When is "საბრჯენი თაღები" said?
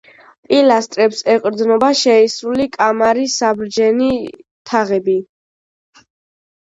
3.43-5.19